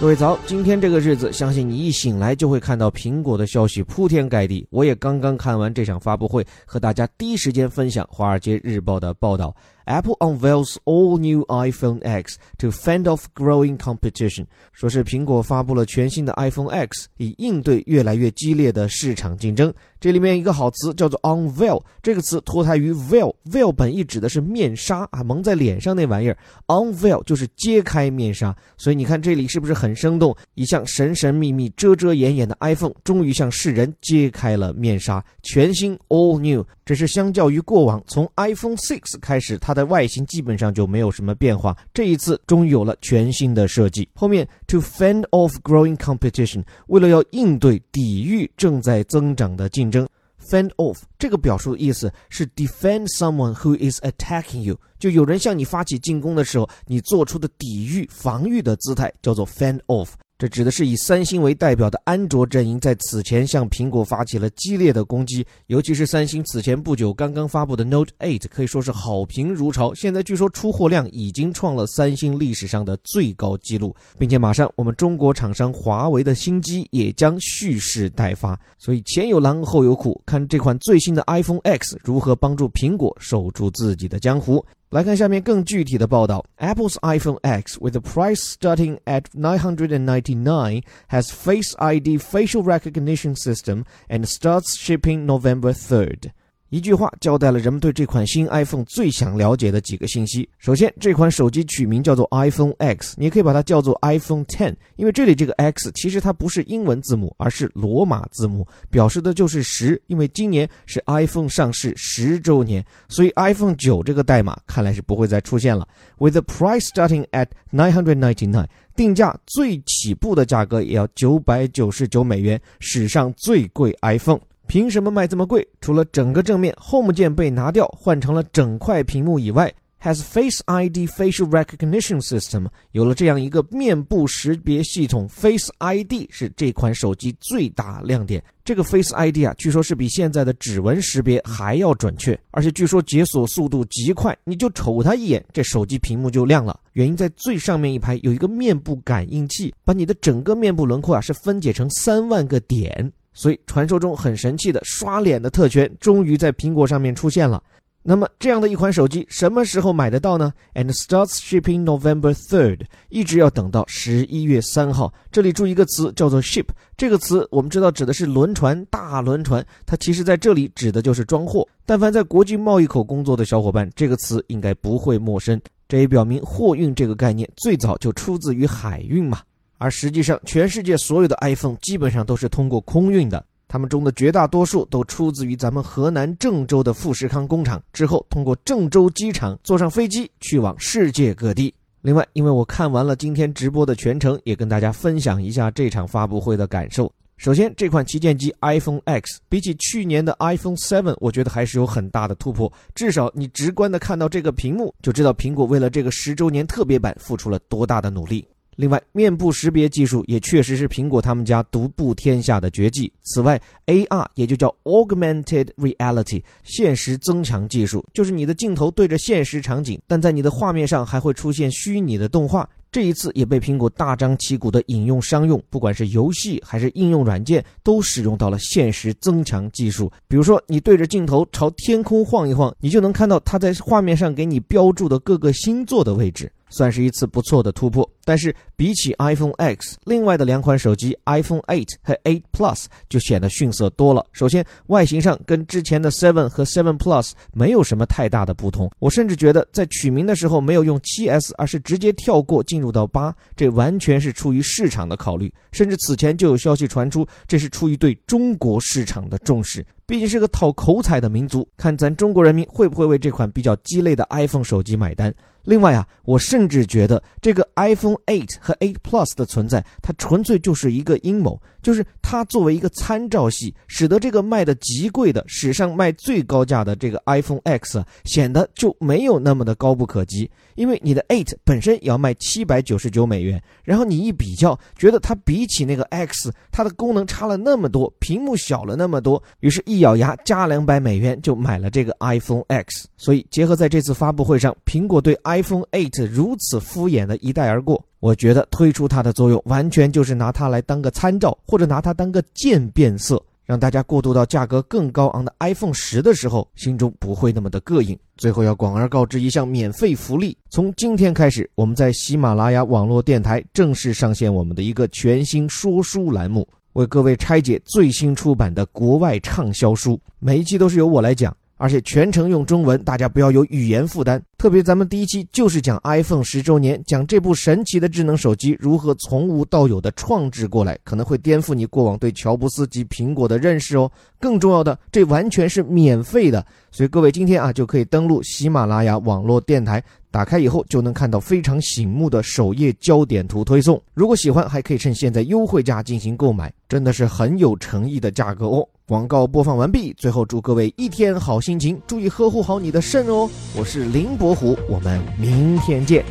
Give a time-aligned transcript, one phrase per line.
[0.00, 4.66] 各位早，今天这个日子，相信你一醒来就会看到苹果的消息铺天盖地。
[4.70, 9.54] 我也刚刚看完这场发布会，和大家第一时间分享《华尔街日报》的报道。
[9.90, 19.74] Apple unveils all new iPhone X to fend off growing competition，说是苹果发布了全新的 iPhone X，以应对越来越激烈的市场竞争。
[19.98, 26.38] 这里面一个好词叫做 unveil，这个词脱胎于 veil，veil 本意指的是面纱啊，蒙在脸上那玩意儿
[26.68, 28.56] ，unveil 就是揭开面纱。
[28.78, 30.34] 所以你看这里是不是很生动？
[30.54, 36.64] 一向神神秘秘、遮遮掩掩的 iPhone，终于向世人揭开了面纱，全新 all new。
[36.86, 41.76] 只是相较于过往，从 iPhone 6开始，它的外形基本上就没有什么变化。
[41.92, 44.08] 这一次终于有了全新的设计。
[44.14, 50.08] 后面 to fend off growing competition，为了要应对、抵御正在增长的竞争。
[50.50, 60.08] fend off 这个表述的意思是 defend someone who is attacking you，就有人向你发起进攻的时候，你做出的抵御、防御的姿态叫做 fend off。
[60.40, 69.92] 这指的是以三星为代表的安卓阵营在此前向苹果发起了激烈的攻击，尤其是三星此前不久刚刚发布的 Note 8，可以说是好评如潮。
[69.92, 78.58] 现在据说出货量已经创了三星历史上的最高纪录，并且马上我们中国厂商华为的新机也将蓄势待发。
[78.78, 84.64] 所以前有狼后有虎，看这款最新的 iPhone X 如何帮助苹果守住自己的江湖。
[84.89, 86.45] 来看下面更具体的报道。
[86.57, 94.25] Apple's iPhone X, with the price starting at 999, has Face ID facial recognition system and
[94.25, 96.31] starts shipping November 3rd.
[96.70, 100.48] 一句话交代了人们对这款新 iPhone 最想了解的几个信息。
[100.58, 110.00] 首先，这款手机取名叫做 iPhone X，你可以把它叫做 iPhone Ten，因为这里这个 X 其实它不是英文字母，而是罗马字母，表示的就是十。
[110.06, 115.88] 因为今年是 iPhone 上市十周年，所以 iPhone 九这个代码看来是不会再出现了。
[116.18, 124.40] With the price starting at nine hundred ninety nine，定价最起步的价格也要九百九十九美元，史上最贵 iPhone。
[124.70, 125.66] 凭什么卖这么贵？
[125.80, 138.40] 除了整个正面 Home 键被拿掉，换成了整块屏幕以外，has Face ID facial recognition system 有了这样一个面部识别系统，Face ID 是这款手机最大亮点。
[138.64, 146.78] 这个 Face ID 啊，据说是比现在的指纹识别还要准确，而且据说解锁速度极快，你就瞅它一眼，这手机屏幕就亮了。
[146.92, 153.12] 原因在最上面一排有一个面部感应器，把你的整个面部轮廓啊是分解成三万个点。
[153.32, 157.62] 所以，传说中很神奇的刷脸的特权终于在苹果上面出现了。
[158.02, 165.12] 那么，这样的一款手机什么时候买得到呢？And starts shipping November third，一直要等到十一月三号。
[165.30, 166.64] 这里注意一个词，叫做 ship。
[166.96, 169.64] 这个词我们知道指的是轮船，大轮船。
[169.84, 171.68] 它其实在这里指的就是装货。
[171.84, 175.60] 但凡在国际贸易口工作的小伙伴，这个词应该不会陌生。
[175.86, 179.40] 这也表明货运这个概念最早就出自于海运嘛。
[179.80, 191.72] 而实际上，全世界所有的 iPhone 基本上都是通过空运的，它们中的绝大多数都出自于咱们河南郑州的富士康工厂，之后通过郑州机场坐上飞机去往世界各地。
[192.02, 197.10] 另外，因为我看完了今天直播的全程，也跟大家分享一下这场发布会的感受。
[197.38, 202.70] 首先，这款旗舰机 iPhone X 比起去年的 iPhone 7，我觉得还是有很大的突破。
[202.94, 208.46] 至少你直观的看到这个屏幕，就知道苹果为了这个十周年特别版付出了多大的努力。
[208.80, 213.12] 另外，面部识别技术也确实是苹果他们家独步天下的绝技。
[213.24, 222.66] 此外，AR 也就叫 Augmented Reality 现实增强技术，就是你的镜头对着现实场景，但在你的画面上还会出现虚拟的动画。
[222.90, 230.10] 这一次也被苹果大张旗鼓的引用商用，不管是游戏还是应用软件，都使用到了现实增强技术。
[230.26, 236.50] 比如说，你对着镜头朝天空晃一晃，你就能看到它在画面上给你标注的各个星座的位置。
[236.72, 244.24] 算是一次不错的突破，但是比起 iPhone X，另外的两款手机 iPhone 8和8 Plus 就显得逊色多了。
[244.32, 248.90] 首先，外形上跟之前的7和7 Plus 没有什么太大的不同。
[248.98, 255.52] 我甚至觉得在取名的时候没有用 7S，而是直接跳过进入到8，这完全是出于市场的考虑。
[255.72, 259.84] 甚至此前就有消息传出，这是出于对中国市场的重视。
[260.06, 265.32] 毕竟是个讨口彩的民族，看咱中国人民会不会为这款比较鸡肋的 iPhone 手机买单。
[265.62, 280.50] 另外啊，我甚至觉得这个 iPhone 中 Eight 和 Eight Plus 的存在，它纯粹就是一个阴谋，就是它作为一个参照系，使得这个卖的极贵的、史上卖最高价的这个 iPhone X 显得就没有那么的高不可及。
[280.76, 293.06] 因为你的 Eight 本身也要卖七百九十九美元，然后你一比较，觉得它比起那个 X，它的功能差了那么多，屏幕小了那么多，于是一咬牙加两百美元就买了这个 iPhone X。
[293.18, 308.18] 所以结合在这次发布会上，苹果对 iPhone Eight 如此敷衍的一带而过，我觉得推出它的作用，完全就是拿它来当个参照，或者拿它当个渐变色，让大家过渡到价格更高昂的 iPhone 十的时候，心中不会那么的膈应。
[308.36, 321.56] 最后要广而告之一项免费福利：从今天开始，我们在喜马拉雅网络电台正式上线我们的一个全新说书栏目，为各位拆解最新出版的国外畅销书，每一期都是由我来讲。
[321.80, 324.40] 而且全程用中文，大家不要有语言负担。
[324.58, 334.12] 特别咱们第一期就是讲 iPhone 十周年，讲这部神奇的智能手机如何从无到有的创制过来，可能会颠覆你过往对乔布斯及苹果的认识哦。
[334.38, 343.98] 更重要的，这完全是免费的，所以各位今天啊就可以登录喜马拉雅网络电台，打开以后就能看到非常醒目的首页焦点图推送。
[344.12, 348.86] 如果喜欢，还可以趁现在优惠价进行购买，真的是很有诚意的价格哦。
[349.10, 353.50] 广告播放完毕，最后祝各位一天好心情，注意呵护好你的肾哦。
[353.76, 356.24] 我是林伯虎，我们明天见。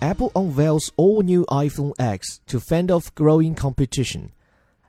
[0.00, 4.22] Apple unveils all new iPhone X to fend off growing competition.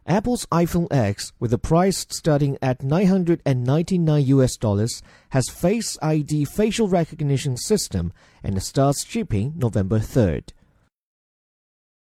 [0.09, 5.01] Apple's iPhone X, with a price starting at 999 US dollars,
[5.31, 10.53] has Face ID facial recognition system and starts shipping November 3rd.